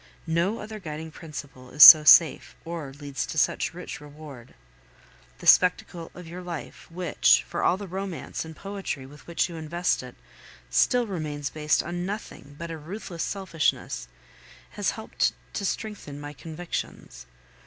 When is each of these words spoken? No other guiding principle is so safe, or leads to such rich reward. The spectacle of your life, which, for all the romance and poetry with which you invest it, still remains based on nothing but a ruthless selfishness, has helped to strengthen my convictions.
No 0.25 0.57
other 0.57 0.79
guiding 0.79 1.11
principle 1.11 1.69
is 1.69 1.83
so 1.83 2.03
safe, 2.03 2.55
or 2.65 2.91
leads 2.99 3.23
to 3.27 3.37
such 3.37 3.75
rich 3.75 4.01
reward. 4.01 4.55
The 5.37 5.45
spectacle 5.45 6.09
of 6.15 6.27
your 6.27 6.41
life, 6.41 6.89
which, 6.89 7.45
for 7.47 7.61
all 7.61 7.77
the 7.77 7.87
romance 7.87 8.43
and 8.43 8.55
poetry 8.55 9.05
with 9.05 9.27
which 9.27 9.47
you 9.47 9.57
invest 9.57 10.01
it, 10.01 10.15
still 10.71 11.05
remains 11.05 11.51
based 11.51 11.83
on 11.83 12.03
nothing 12.03 12.55
but 12.57 12.71
a 12.71 12.79
ruthless 12.79 13.21
selfishness, 13.21 14.07
has 14.71 14.89
helped 14.97 15.33
to 15.53 15.63
strengthen 15.65 16.19
my 16.19 16.33
convictions. 16.33 17.27